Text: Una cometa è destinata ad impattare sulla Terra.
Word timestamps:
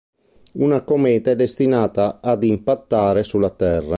Una 0.53 0.81
cometa 0.83 1.29
è 1.29 1.35
destinata 1.35 2.21
ad 2.23 2.43
impattare 2.43 3.21
sulla 3.21 3.51
Terra. 3.51 3.89